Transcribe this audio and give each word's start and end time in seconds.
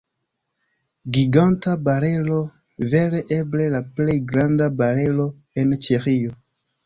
Giganta 1.15 1.73
barelo, 1.87 2.39
vere 2.93 3.21
eble 3.37 3.67
la 3.75 3.81
plej 3.99 4.17
granda 4.33 4.69
barelo 4.81 5.27
en 5.65 5.77
Ĉeĥio. 5.89 6.35